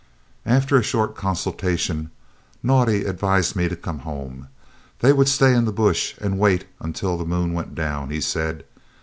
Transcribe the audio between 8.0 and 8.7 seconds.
he said.